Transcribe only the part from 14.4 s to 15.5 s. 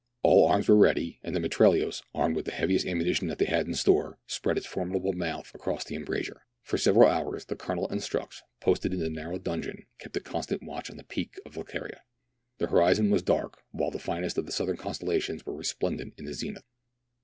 the southern con stellations